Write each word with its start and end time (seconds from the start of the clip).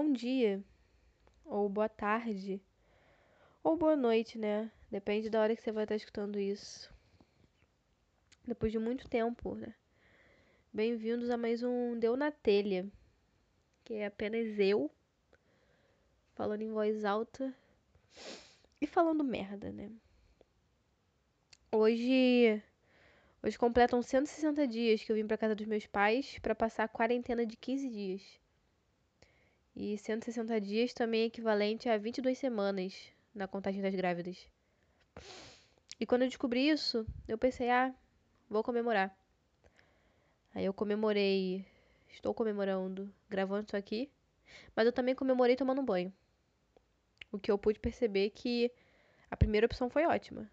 bom 0.00 0.12
dia, 0.12 0.62
ou 1.44 1.68
boa 1.68 1.88
tarde, 1.88 2.62
ou 3.64 3.76
boa 3.76 3.96
noite, 3.96 4.38
né? 4.38 4.70
Depende 4.88 5.28
da 5.28 5.40
hora 5.40 5.56
que 5.56 5.60
você 5.60 5.72
vai 5.72 5.82
estar 5.82 5.96
escutando 5.96 6.38
isso. 6.38 6.88
Depois 8.46 8.70
de 8.70 8.78
muito 8.78 9.08
tempo, 9.08 9.56
né? 9.56 9.74
Bem-vindos 10.72 11.30
a 11.30 11.36
mais 11.36 11.64
um 11.64 11.98
Deu 11.98 12.16
na 12.16 12.30
Telha, 12.30 12.86
que 13.84 13.94
é 13.94 14.06
apenas 14.06 14.56
eu 14.60 14.88
falando 16.36 16.62
em 16.62 16.70
voz 16.70 17.04
alta 17.04 17.52
e 18.80 18.86
falando 18.86 19.24
merda, 19.24 19.72
né? 19.72 19.90
Hoje 21.72 22.62
Hoje 23.42 23.58
completam 23.58 24.00
160 24.00 24.64
dias 24.68 25.02
que 25.02 25.10
eu 25.10 25.16
vim 25.16 25.26
para 25.26 25.36
casa 25.36 25.56
dos 25.56 25.66
meus 25.66 25.86
pais 25.86 26.38
para 26.38 26.54
passar 26.54 26.84
a 26.84 26.88
quarentena 26.88 27.44
de 27.44 27.56
15 27.56 27.90
dias. 27.90 28.47
E 29.78 29.96
160 29.96 30.60
dias 30.60 30.92
também 30.92 31.22
é 31.22 31.26
equivalente 31.26 31.88
a 31.88 31.96
22 31.96 32.36
semanas 32.36 33.12
na 33.32 33.46
contagem 33.46 33.80
das 33.80 33.94
grávidas. 33.94 34.36
E 36.00 36.04
quando 36.04 36.22
eu 36.22 36.28
descobri 36.28 36.68
isso, 36.68 37.06
eu 37.28 37.38
pensei, 37.38 37.70
ah, 37.70 37.94
vou 38.50 38.64
comemorar. 38.64 39.16
Aí 40.52 40.64
eu 40.64 40.74
comemorei, 40.74 41.64
estou 42.10 42.34
comemorando, 42.34 43.08
gravando 43.30 43.66
isso 43.66 43.76
aqui, 43.76 44.10
mas 44.74 44.84
eu 44.84 44.92
também 44.92 45.14
comemorei 45.14 45.54
tomando 45.54 45.80
banho. 45.80 46.12
O 47.30 47.38
que 47.38 47.48
eu 47.48 47.56
pude 47.56 47.78
perceber 47.78 48.30
que 48.30 48.72
a 49.30 49.36
primeira 49.36 49.66
opção 49.66 49.88
foi 49.88 50.04
ótima, 50.06 50.50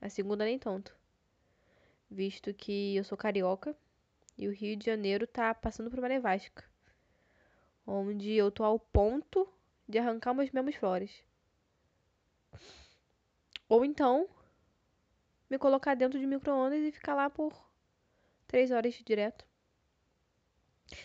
a 0.00 0.08
segunda 0.08 0.44
nem 0.44 0.56
tanto 0.56 0.96
visto 2.10 2.54
que 2.54 2.96
eu 2.96 3.04
sou 3.04 3.18
carioca 3.18 3.76
e 4.36 4.48
o 4.48 4.52
Rio 4.52 4.76
de 4.76 4.86
Janeiro 4.86 5.26
tá 5.26 5.54
passando 5.54 5.90
por 5.90 5.98
uma 5.98 6.08
nevasca, 6.08 6.64
onde 7.90 8.34
eu 8.34 8.50
tô 8.50 8.62
ao 8.64 8.78
ponto 8.78 9.48
de 9.88 9.98
arrancar 9.98 10.32
umas 10.32 10.50
mesmas 10.50 10.74
flores. 10.74 11.24
Ou 13.66 13.84
então, 13.84 14.28
me 15.48 15.58
colocar 15.58 15.94
dentro 15.94 16.18
de 16.18 16.26
micro-ondas 16.26 16.80
e 16.80 16.92
ficar 16.92 17.14
lá 17.14 17.30
por 17.30 17.52
três 18.46 18.70
horas 18.70 18.94
direto. 18.94 19.46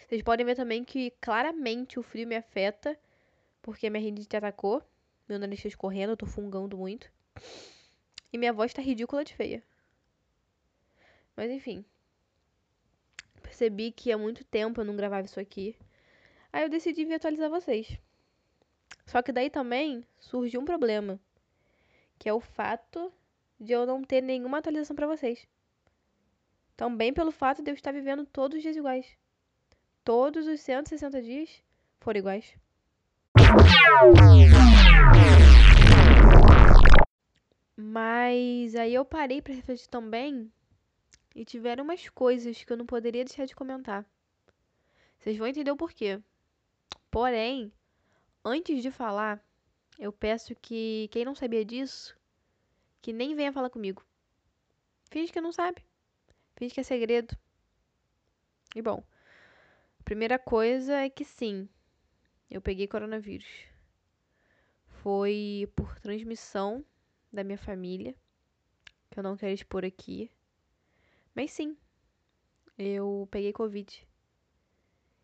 Vocês 0.07 0.21
podem 0.21 0.45
ver 0.45 0.55
também 0.55 0.83
que 0.83 1.11
claramente 1.21 1.97
o 1.97 2.03
frio 2.03 2.27
me 2.27 2.35
afeta, 2.35 2.99
porque 3.61 3.89
minha 3.89 4.03
rinite 4.03 4.35
atacou, 4.35 4.83
meu 5.27 5.39
nariz 5.39 5.59
está 5.59 5.69
escorrendo, 5.69 6.13
eu 6.13 6.17
tô 6.17 6.25
fungando 6.25 6.77
muito. 6.77 7.09
E 8.31 8.37
minha 8.37 8.51
voz 8.51 8.73
tá 8.73 8.81
ridícula 8.81 9.23
de 9.23 9.33
feia. 9.33 9.63
Mas 11.35 11.49
enfim. 11.49 11.85
Percebi 13.41 13.91
que 13.91 14.11
há 14.11 14.17
muito 14.17 14.43
tempo 14.43 14.81
eu 14.81 14.85
não 14.85 14.95
gravava 14.95 15.25
isso 15.25 15.39
aqui. 15.39 15.77
Aí 16.53 16.63
eu 16.63 16.69
decidi 16.69 17.03
vir 17.03 17.15
atualizar 17.15 17.49
vocês. 17.49 17.97
Só 19.07 19.23
que 19.23 19.31
daí 19.31 19.49
também 19.49 20.05
surgiu 20.19 20.61
um 20.61 20.65
problema. 20.65 21.19
Que 22.19 22.29
é 22.29 22.33
o 22.33 22.39
fato 22.39 23.11
de 23.59 23.73
eu 23.73 23.87
não 23.87 24.03
ter 24.03 24.21
nenhuma 24.21 24.59
atualização 24.59 24.95
para 24.95 25.07
vocês. 25.07 25.47
Também 26.77 27.11
pelo 27.11 27.31
fato 27.31 27.63
de 27.63 27.71
eu 27.71 27.73
estar 27.73 27.91
vivendo 27.91 28.23
todos 28.23 28.57
os 28.57 28.61
dias 28.61 28.77
iguais. 28.77 29.17
Todos 30.03 30.45
os 30.45 30.59
160 30.61 31.23
dias 31.23 31.63
foram 31.99 32.19
iguais. 32.19 32.55
Mas 37.75 38.75
aí 38.75 38.93
eu 38.93 39.03
parei 39.03 39.41
para 39.41 39.55
refletir 39.55 39.87
também 39.87 40.51
e 41.35 41.43
tiveram 41.43 41.83
umas 41.83 42.07
coisas 42.09 42.63
que 42.63 42.71
eu 42.71 42.77
não 42.77 42.85
poderia 42.85 43.25
deixar 43.25 43.45
de 43.45 43.55
comentar. 43.55 44.05
Vocês 45.17 45.35
vão 45.35 45.47
entender 45.47 45.71
o 45.71 45.77
porquê. 45.77 46.21
Porém, 47.13 47.71
antes 48.43 48.81
de 48.81 48.89
falar, 48.89 49.39
eu 49.99 50.11
peço 50.11 50.55
que 50.55 51.07
quem 51.11 51.23
não 51.23 51.35
sabia 51.35 51.63
disso, 51.63 52.17
que 53.03 53.13
nem 53.13 53.35
venha 53.35 53.53
falar 53.53 53.69
comigo. 53.69 54.03
Finge 55.11 55.31
que 55.31 55.39
não 55.39 55.51
sabe. 55.51 55.85
Finge 56.55 56.73
que 56.73 56.79
é 56.79 56.83
segredo. 56.83 57.37
E 58.75 58.81
bom, 58.81 59.03
a 59.99 60.03
primeira 60.03 60.39
coisa 60.39 61.01
é 61.01 61.07
que 61.07 61.23
sim, 61.23 61.69
eu 62.49 62.59
peguei 62.59 62.87
coronavírus. 62.87 63.67
Foi 65.03 65.71
por 65.75 65.99
transmissão 65.99 66.83
da 67.31 67.43
minha 67.43 67.59
família, 67.59 68.15
que 69.11 69.19
eu 69.19 69.23
não 69.23 69.37
quero 69.37 69.53
expor 69.53 69.85
aqui. 69.85 70.31
Mas 71.35 71.51
sim, 71.51 71.77
eu 72.75 73.27
peguei 73.29 73.53
Covid. 73.53 74.03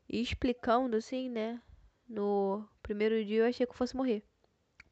E 0.08 0.22
explicando 0.22 0.96
assim, 0.96 1.28
né? 1.28 1.60
No 2.10 2.68
primeiro 2.82 3.24
dia 3.24 3.42
eu 3.42 3.46
achei 3.46 3.68
que 3.68 3.72
eu 3.72 3.78
fosse 3.78 3.96
morrer. 3.96 4.24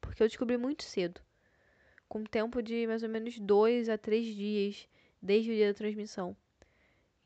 Porque 0.00 0.22
eu 0.22 0.28
descobri 0.28 0.56
muito 0.56 0.84
cedo. 0.84 1.20
Com 2.08 2.22
tempo 2.22 2.62
de 2.62 2.86
mais 2.86 3.02
ou 3.02 3.08
menos 3.08 3.36
dois 3.40 3.88
a 3.88 3.98
três 3.98 4.24
dias 4.24 4.88
desde 5.20 5.50
o 5.50 5.54
dia 5.54 5.66
da 5.66 5.76
transmissão. 5.76 6.36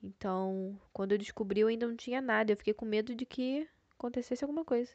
Então, 0.03 0.80
quando 0.94 1.12
eu 1.12 1.19
descobri, 1.19 1.60
eu 1.60 1.69
ainda 1.69 1.86
não 1.86 1.94
tinha 1.94 2.22
nada. 2.22 2.50
Eu 2.50 2.56
fiquei 2.56 2.72
com 2.72 2.86
medo 2.86 3.14
de 3.14 3.26
que 3.26 3.69
acontecesse 3.92 4.42
alguma 4.42 4.64
coisa. 4.64 4.91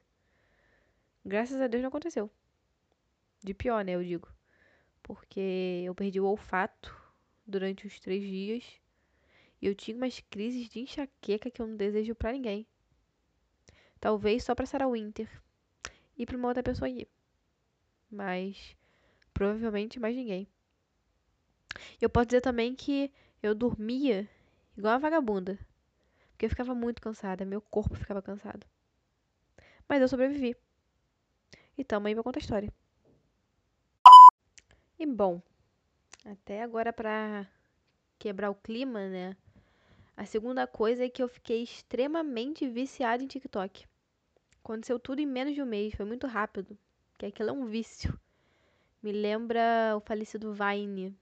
Graças 1.24 1.62
a 1.62 1.68
Deus 1.68 1.84
não 1.84 1.90
aconteceu. 1.90 2.30
De 3.44 3.54
pior, 3.54 3.86
né? 3.86 3.94
Eu 3.94 4.04
digo. 4.04 4.28
Porque 5.04 5.84
eu 5.86 5.94
perdi 5.94 6.20
o 6.20 6.26
olfato 6.26 6.94
durante 7.46 7.86
os 7.86 8.00
três 8.00 8.24
dias. 8.24 8.66
E 9.62 9.68
eu 9.68 9.76
tinha 9.76 9.96
umas 9.96 10.20
crises 10.22 10.68
de 10.68 10.80
enxaqueca 10.80 11.52
que 11.52 11.62
eu 11.62 11.68
não 11.68 11.78
desejo 11.78 12.16
para 12.16 12.34
ninguém. 12.34 12.68
Talvez 14.00 14.44
só 14.44 14.54
pra 14.54 14.66
Sarah 14.66 14.90
Winter. 14.90 15.30
E 16.18 16.26
pra 16.26 16.38
uma 16.38 16.48
outra 16.48 16.64
pessoa 16.64 16.88
aí. 16.88 17.08
Mas 18.10 18.76
provavelmente 19.34 20.00
mais 20.00 20.16
ninguém. 20.16 20.48
Eu 22.02 22.10
posso 22.10 22.28
dizer 22.28 22.42
também 22.42 22.74
que 22.76 23.12
eu 23.42 23.54
dormia 23.54 24.28
igual 24.78 24.94
uma 24.94 25.00
vagabunda. 25.00 25.60
Porque 26.32 26.46
eu 26.46 26.50
ficava 26.50 26.74
muito 26.76 27.02
cansada, 27.02 27.46
meu 27.46 27.62
corpo 27.62 27.96
ficava 27.96 28.22
cansado. 28.22 28.66
Mas 29.88 30.02
eu 30.02 30.08
sobrevivi. 30.08 30.56
E 31.78 31.84
tamo 31.84 32.08
aí 32.08 32.14
pra 32.14 32.24
contar 32.24 32.40
a 32.40 32.42
história. 32.42 32.74
E 35.00 35.06
bom, 35.06 35.42
até 36.26 36.64
agora 36.64 36.92
pra 36.92 37.48
quebrar 38.18 38.50
o 38.50 38.56
clima, 38.56 39.08
né? 39.08 39.38
A 40.18 40.26
segunda 40.26 40.66
coisa 40.66 41.06
é 41.06 41.10
que 41.10 41.22
eu 41.22 41.28
fiquei 41.28 41.62
extremamente 41.62 42.68
viciada 42.68 43.24
em 43.24 43.28
TikTok. 43.28 43.86
Aconteceu 44.64 44.98
tudo 44.98 45.22
em 45.22 45.28
menos 45.28 45.54
de 45.54 45.62
um 45.62 45.66
mês, 45.66 45.94
foi 45.94 46.08
muito 46.08 46.26
rápido. 46.26 46.76
Que 47.20 47.28
aquilo 47.28 47.52
é 47.52 47.54
um 47.54 47.68
vício. 47.68 48.20
Me 49.00 49.12
lembra 49.12 49.96
o 49.96 50.00
falecido 50.00 50.52
Vine, 50.52 51.16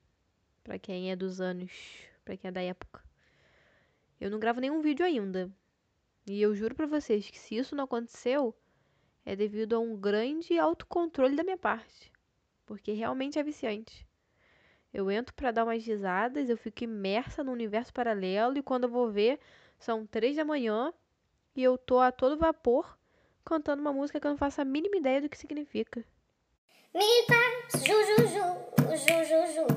para 0.63 0.79
quem 0.79 1.11
é 1.11 1.15
dos 1.15 1.41
anos, 1.41 1.73
para 2.23 2.37
quem 2.37 2.47
é 2.47 2.51
da 2.53 2.61
época. 2.61 3.03
Eu 4.17 4.31
não 4.31 4.39
gravo 4.39 4.61
nenhum 4.61 4.79
vídeo 4.79 5.05
ainda. 5.05 5.51
E 6.25 6.41
eu 6.41 6.55
juro 6.55 6.73
para 6.73 6.87
vocês 6.87 7.29
que 7.29 7.37
se 7.37 7.57
isso 7.57 7.75
não 7.75 7.83
aconteceu, 7.83 8.55
é 9.25 9.35
devido 9.35 9.75
a 9.75 9.79
um 9.79 9.97
grande 9.97 10.57
autocontrole 10.57 11.35
da 11.35 11.43
minha 11.43 11.57
parte. 11.57 12.13
Porque 12.65 12.93
realmente 12.93 13.37
é 13.37 13.43
viciante. 13.43 14.07
Eu 14.95 15.11
entro 15.11 15.35
para 15.35 15.51
dar 15.51 15.65
umas 15.65 15.85
risadas, 15.85 16.49
eu 16.49 16.55
fico 16.55 16.85
imersa 16.85 17.43
no 17.43 17.51
universo 17.51 17.91
paralelo 17.91 18.57
e 18.57 18.61
quando 18.61 18.85
eu 18.85 18.89
vou 18.89 19.11
ver, 19.11 19.37
são 19.77 20.07
três 20.07 20.37
da 20.37 20.45
manhã 20.45 20.93
e 21.53 21.61
eu 21.61 21.77
tô 21.77 21.99
a 21.99 22.13
todo 22.13 22.37
vapor 22.37 22.97
cantando 23.43 23.81
uma 23.81 23.91
música 23.91 24.21
que 24.21 24.25
eu 24.25 24.31
não 24.31 24.37
faço 24.37 24.61
a 24.61 24.63
mínima 24.63 24.95
ideia 24.95 25.19
do 25.19 25.27
que 25.27 25.37
significa. 25.37 26.01
Me 26.93 27.01
faz 27.27 27.83
ju, 27.83 27.93
ju, 28.05 28.25
ju, 28.25 29.25
ju, 29.25 29.53
ju. 29.53 29.67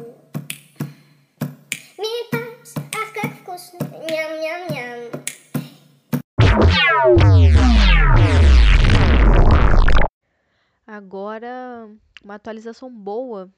Agora, 10.87 11.91
uma 12.23 12.37
atualização 12.37 12.89
boa 12.89 13.51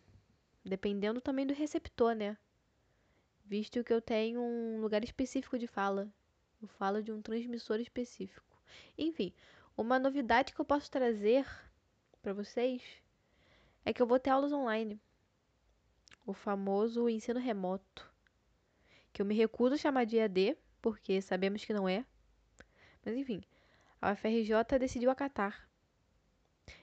Dependendo 0.64 1.20
também 1.20 1.46
do 1.46 1.54
receptor, 1.54 2.14
né? 2.14 2.36
Visto 3.44 3.82
que 3.82 3.92
eu 3.92 4.00
tenho 4.00 4.40
um 4.40 4.80
lugar 4.80 5.02
específico 5.02 5.58
de 5.58 5.66
fala. 5.66 6.12
Eu 6.60 6.68
falo 6.68 7.02
de 7.02 7.10
um 7.10 7.22
transmissor 7.22 7.80
específico. 7.80 8.56
Enfim, 8.96 9.32
uma 9.76 9.98
novidade 9.98 10.52
que 10.52 10.60
eu 10.60 10.64
posso 10.64 10.90
trazer 10.90 11.46
para 12.20 12.32
vocês 12.32 12.82
é 13.84 13.92
que 13.92 14.02
eu 14.02 14.06
vou 14.06 14.18
ter 14.20 14.30
aulas 14.30 14.52
online. 14.52 15.00
O 16.26 16.32
famoso 16.32 17.08
ensino 17.08 17.40
remoto. 17.40 18.08
Que 19.12 19.22
eu 19.22 19.26
me 19.26 19.34
recuso 19.34 19.74
a 19.74 19.78
chamar 19.78 20.04
de 20.04 20.18
EAD, 20.18 20.56
porque 20.80 21.20
sabemos 21.20 21.64
que 21.64 21.72
não 21.72 21.88
é. 21.88 22.04
Mas 23.04 23.16
enfim, 23.16 23.42
a 24.00 24.12
UFRJ 24.12 24.78
decidiu 24.78 25.10
acatar. 25.10 25.68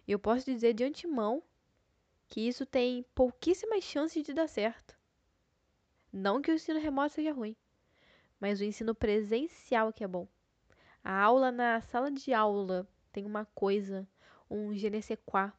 E 0.08 0.12
eu 0.12 0.20
posso 0.20 0.46
dizer 0.46 0.74
de 0.74 0.84
antemão 0.84 1.44
que 2.28 2.42
isso 2.42 2.66
tem 2.66 3.04
pouquíssimas 3.16 3.84
chances 3.84 4.24
de 4.24 4.34
dar 4.34 4.48
certo. 4.48 4.98
Não 6.12 6.42
que 6.42 6.52
o 6.52 6.54
ensino 6.54 6.80
remoto 6.80 7.14
seja 7.14 7.34
ruim, 7.34 7.56
mas 8.40 8.60
o 8.60 8.64
ensino 8.64 8.94
presencial 8.94 9.94
que 9.94 10.04
é 10.04 10.08
bom. 10.08 10.28
A 11.04 11.22
aula 11.22 11.52
na 11.52 11.82
sala 11.82 12.12
de 12.12 12.34
aula, 12.34 12.88
tem 13.12 13.26
uma 13.26 13.46
coisa, 13.46 14.08
um 14.50 14.74
je 14.74 14.90
ne 14.90 15.02
sais 15.02 15.20
quoi. 15.26 15.52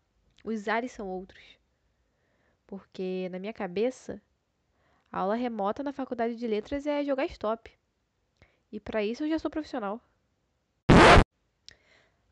Os 0.45 0.69
ares 0.69 0.93
são 0.93 1.09
outros. 1.09 1.59
Porque 2.67 3.29
na 3.31 3.39
minha 3.39 3.53
cabeça, 3.53 4.21
a 5.11 5.21
aula 5.21 5.35
remota 5.35 5.83
na 5.83 5.93
faculdade 5.93 6.37
de 6.37 6.47
letras 6.47 6.87
é 6.87 7.03
jogar 7.03 7.27
stop. 7.27 7.71
E 8.71 8.79
para 8.79 9.03
isso 9.03 9.25
eu 9.25 9.29
já 9.29 9.39
sou 9.39 9.51
profissional. 9.51 10.01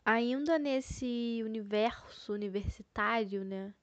Ainda 0.04 0.58
nesse 0.58 1.42
universo 1.44 2.32
universitário, 2.32 3.44
né? 3.44 3.74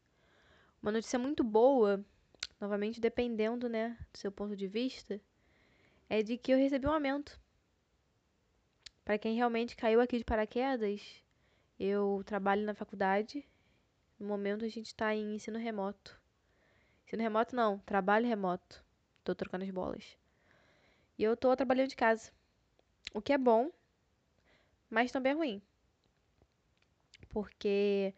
Uma 0.83 0.91
notícia 0.91 1.17
muito 1.17 1.45
boa, 1.45 2.05
novamente 2.59 2.99
dependendo, 2.99 3.69
né, 3.69 3.97
do 4.11 4.17
seu 4.17 4.29
ponto 4.29 4.53
de 4.53 4.67
vista, 4.67 5.21
é 6.09 6.21
de 6.21 6.37
que 6.37 6.51
eu 6.51 6.57
recebi 6.57 6.85
um 6.85 6.91
aumento. 6.91 7.39
Para 9.05 9.17
quem 9.17 9.33
realmente 9.33 9.77
caiu 9.77 10.01
aqui 10.01 10.17
de 10.17 10.25
paraquedas, 10.25 11.23
eu 11.79 12.21
trabalho 12.25 12.65
na 12.65 12.73
faculdade. 12.73 13.47
No 14.19 14.27
momento 14.27 14.65
a 14.65 14.67
gente 14.67 14.87
está 14.87 15.15
em 15.15 15.35
ensino 15.35 15.57
remoto. 15.57 16.19
Ensino 17.05 17.23
remoto 17.23 17.55
não, 17.55 17.79
trabalho 17.79 18.27
remoto. 18.27 18.83
Tô 19.23 19.33
trocando 19.33 19.63
as 19.63 19.71
bolas. 19.71 20.17
E 21.17 21.23
eu 21.23 21.37
tô 21.37 21.55
trabalhando 21.55 21.91
de 21.91 21.95
casa. 21.95 22.29
O 23.13 23.21
que 23.21 23.31
é 23.31 23.37
bom, 23.37 23.71
mas 24.89 25.13
também 25.13 25.31
é 25.31 25.35
ruim. 25.35 25.61
Porque 27.29 28.13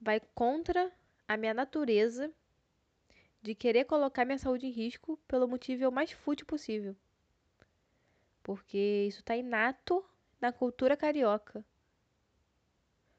vai 0.00 0.18
contra 0.34 0.92
a 1.28 1.36
minha 1.36 1.52
natureza 1.52 2.32
de 3.42 3.54
querer 3.54 3.84
colocar 3.84 4.24
minha 4.24 4.38
saúde 4.38 4.66
em 4.66 4.70
risco 4.70 5.18
pelo 5.28 5.46
motivo 5.46 5.92
mais 5.92 6.10
fútil 6.10 6.46
possível. 6.46 6.96
Porque 8.42 9.04
isso 9.06 9.20
está 9.20 9.36
inato 9.36 10.02
na 10.40 10.50
cultura 10.50 10.96
carioca. 10.96 11.62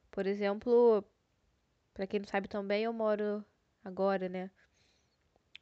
Por 0.09 0.25
exemplo, 0.25 1.03
para 1.93 2.07
quem 2.07 2.19
não 2.19 2.27
sabe 2.27 2.47
também, 2.47 2.83
eu 2.83 2.91
moro 2.91 3.45
agora, 3.83 4.27
né, 4.27 4.49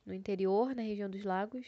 no 0.06 0.14
interior, 0.14 0.74
na 0.74 0.82
região 0.82 1.10
dos 1.10 1.24
lagos. 1.24 1.68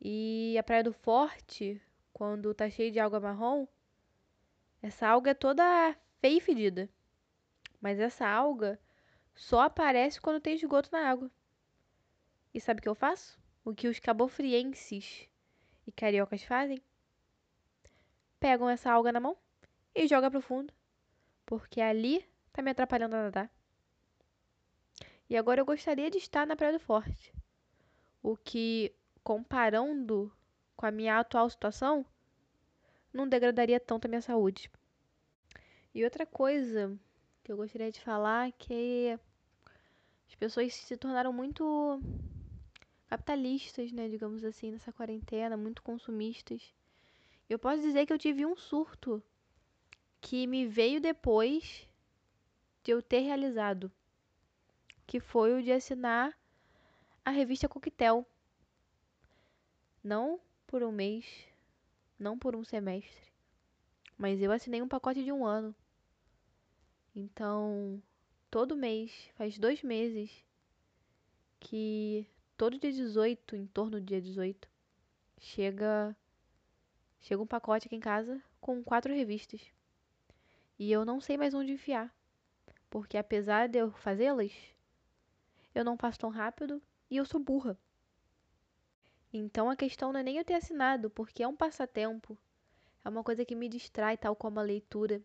E 0.00 0.56
a 0.58 0.62
Praia 0.62 0.82
do 0.82 0.92
Forte, 0.92 1.80
quando 2.12 2.52
tá 2.52 2.68
cheio 2.68 2.90
de 2.90 2.98
alga 2.98 3.20
marrom, 3.20 3.66
essa 4.82 5.06
alga 5.06 5.30
é 5.30 5.34
toda 5.34 5.96
feia 6.20 6.38
e 6.38 6.40
fedida. 6.40 6.88
Mas 7.80 8.00
essa 8.00 8.26
alga 8.28 8.78
só 9.38 9.60
aparece 9.60 10.20
quando 10.20 10.40
tem 10.40 10.56
esgoto 10.56 10.90
na 10.90 11.08
água. 11.08 11.30
E 12.52 12.60
sabe 12.60 12.80
o 12.80 12.82
que 12.82 12.88
eu 12.88 12.94
faço? 12.94 13.38
O 13.64 13.72
que 13.72 13.86
os 13.86 14.00
cabofrienses 14.00 15.28
e 15.86 15.92
cariocas 15.92 16.42
fazem? 16.42 16.82
Pegam 18.40 18.68
essa 18.68 18.90
alga 18.90 19.12
na 19.12 19.20
mão 19.20 19.36
e 19.94 20.08
jogam 20.08 20.30
pro 20.30 20.42
fundo. 20.42 20.74
Porque 21.46 21.80
ali 21.80 22.28
tá 22.52 22.60
me 22.60 22.72
atrapalhando 22.72 23.14
a 23.14 23.22
nadar. 23.22 23.50
E 25.30 25.36
agora 25.36 25.60
eu 25.60 25.66
gostaria 25.66 26.10
de 26.10 26.18
estar 26.18 26.44
na 26.44 26.56
Praia 26.56 26.72
do 26.72 26.80
Forte. 26.80 27.32
O 28.20 28.36
que, 28.36 28.92
comparando 29.22 30.32
com 30.76 30.84
a 30.84 30.90
minha 30.90 31.16
atual 31.16 31.48
situação, 31.48 32.04
não 33.12 33.28
degradaria 33.28 33.78
tanto 33.78 34.06
a 34.06 34.08
minha 34.08 34.20
saúde. 34.20 34.68
E 35.94 36.02
outra 36.02 36.26
coisa 36.26 36.98
que 37.44 37.52
eu 37.52 37.56
gostaria 37.56 37.92
de 37.92 38.00
falar 38.00 38.48
é 38.48 38.52
que 38.52 39.18
as 40.28 40.34
pessoas 40.34 40.74
se 40.74 40.96
tornaram 40.96 41.32
muito 41.32 42.00
capitalistas, 43.08 43.90
né, 43.90 44.08
digamos 44.08 44.44
assim, 44.44 44.70
nessa 44.70 44.92
quarentena, 44.92 45.56
muito 45.56 45.82
consumistas. 45.82 46.74
Eu 47.48 47.58
posso 47.58 47.80
dizer 47.80 48.04
que 48.04 48.12
eu 48.12 48.18
tive 48.18 48.44
um 48.44 48.54
surto 48.54 49.22
que 50.20 50.46
me 50.46 50.66
veio 50.66 51.00
depois 51.00 51.88
de 52.84 52.92
eu 52.92 53.00
ter 53.00 53.20
realizado, 53.20 53.90
que 55.06 55.18
foi 55.18 55.58
o 55.58 55.62
de 55.62 55.72
assinar 55.72 56.36
a 57.24 57.30
revista 57.30 57.68
Coquetel. 57.68 58.26
Não 60.04 60.40
por 60.66 60.82
um 60.82 60.92
mês, 60.92 61.24
não 62.18 62.38
por 62.38 62.54
um 62.54 62.64
semestre, 62.64 63.32
mas 64.16 64.42
eu 64.42 64.52
assinei 64.52 64.82
um 64.82 64.88
pacote 64.88 65.24
de 65.24 65.32
um 65.32 65.46
ano. 65.46 65.74
Então, 67.14 68.02
todo 68.50 68.76
mês, 68.76 69.30
faz 69.34 69.58
dois 69.58 69.82
meses, 69.82 70.30
que 71.60 72.26
todo 72.56 72.78
dia 72.78 72.92
18, 72.92 73.56
em 73.56 73.66
torno 73.66 73.92
do 73.92 74.00
dia 74.00 74.20
18, 74.20 74.68
chega, 75.38 76.16
chega 77.20 77.42
um 77.42 77.46
pacote 77.46 77.86
aqui 77.86 77.96
em 77.96 78.00
casa 78.00 78.42
com 78.60 78.82
quatro 78.82 79.12
revistas. 79.12 79.60
E 80.78 80.90
eu 80.90 81.04
não 81.04 81.20
sei 81.20 81.36
mais 81.36 81.54
onde 81.54 81.72
enfiar. 81.72 82.14
Porque 82.88 83.18
apesar 83.18 83.68
de 83.68 83.78
eu 83.78 83.90
fazê-las, 83.90 84.52
eu 85.74 85.84
não 85.84 85.96
faço 85.96 86.20
tão 86.20 86.30
rápido 86.30 86.80
e 87.10 87.16
eu 87.16 87.24
sou 87.24 87.40
burra. 87.40 87.78
Então 89.32 89.68
a 89.68 89.76
questão 89.76 90.12
não 90.12 90.20
é 90.20 90.22
nem 90.22 90.38
eu 90.38 90.44
ter 90.44 90.54
assinado, 90.54 91.10
porque 91.10 91.42
é 91.42 91.48
um 91.48 91.56
passatempo. 91.56 92.38
É 93.04 93.08
uma 93.08 93.22
coisa 93.22 93.44
que 93.44 93.54
me 93.54 93.68
distrai, 93.68 94.16
tal 94.16 94.34
como 94.34 94.58
a 94.58 94.62
leitura. 94.62 95.22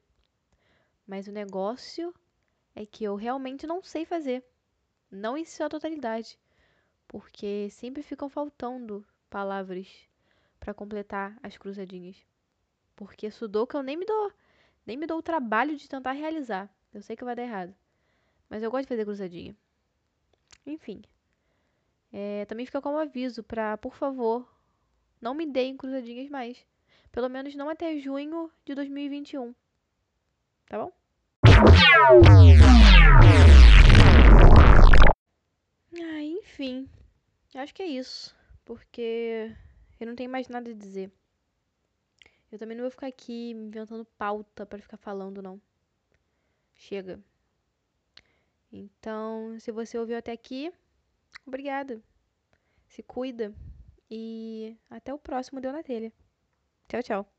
Mas 1.07 1.27
o 1.27 1.31
negócio 1.31 2.13
é 2.75 2.85
que 2.85 3.03
eu 3.03 3.15
realmente 3.15 3.67
não 3.67 3.83
sei 3.83 4.05
fazer. 4.05 4.43
Não 5.11 5.37
em 5.37 5.45
sua 5.45 5.69
totalidade. 5.69 6.39
Porque 7.07 7.69
sempre 7.69 8.01
ficam 8.01 8.29
faltando 8.29 9.05
palavras 9.29 9.87
para 10.59 10.73
completar 10.73 11.37
as 11.43 11.57
cruzadinhas. 11.57 12.15
Porque 12.95 13.29
Sudoku 13.29 13.77
eu 13.77 13.83
nem 13.83 13.97
me 13.97 14.05
dou, 14.05 14.31
nem 14.85 14.97
me 14.97 15.05
dou 15.05 15.19
o 15.19 15.23
trabalho 15.23 15.75
de 15.75 15.89
tentar 15.89 16.13
realizar. 16.13 16.69
Eu 16.93 17.01
sei 17.01 17.15
que 17.15 17.23
vai 17.23 17.35
dar 17.35 17.43
errado. 17.43 17.75
Mas 18.49 18.63
eu 18.63 18.71
gosto 18.71 18.83
de 18.83 18.89
fazer 18.89 19.05
cruzadinha. 19.05 19.55
Enfim. 20.65 21.01
É, 22.11 22.45
também 22.45 22.65
fica 22.65 22.81
como 22.81 22.97
aviso 22.97 23.43
para, 23.43 23.75
por 23.77 23.95
favor, 23.95 24.47
não 25.19 25.33
me 25.33 25.45
deem 25.45 25.75
cruzadinhas 25.75 26.29
mais. 26.29 26.65
Pelo 27.11 27.29
menos 27.29 27.55
não 27.55 27.69
até 27.69 27.97
junho 27.97 28.51
de 28.63 28.75
2021. 28.75 29.53
Tá 30.67 30.77
bom? 30.77 30.91
Ah, 36.01 36.21
enfim. 36.21 36.89
Acho 37.55 37.73
que 37.73 37.83
é 37.83 37.87
isso. 37.87 38.35
Porque 38.65 39.51
eu 39.99 40.07
não 40.07 40.15
tenho 40.15 40.29
mais 40.29 40.47
nada 40.47 40.71
a 40.71 40.73
dizer. 40.73 41.11
Eu 42.51 42.59
também 42.59 42.75
não 42.77 42.83
vou 42.83 42.91
ficar 42.91 43.07
aqui 43.07 43.51
inventando 43.51 44.05
pauta 44.17 44.65
para 44.65 44.81
ficar 44.81 44.97
falando, 44.97 45.41
não. 45.41 45.61
Chega. 46.75 47.19
Então, 48.71 49.59
se 49.59 49.71
você 49.71 49.97
ouviu 49.97 50.17
até 50.17 50.31
aqui, 50.31 50.71
obrigada. 51.45 52.01
Se 52.87 53.03
cuida. 53.03 53.53
E 54.09 54.77
até 54.89 55.13
o 55.13 55.17
próximo 55.17 55.61
Deu 55.61 55.71
na 55.71 55.83
Telha. 55.83 56.11
Tchau, 56.87 57.03
tchau. 57.03 57.32